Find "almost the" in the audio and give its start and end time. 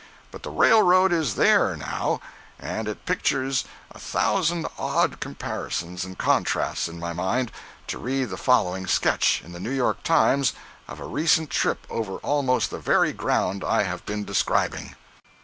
12.17-12.79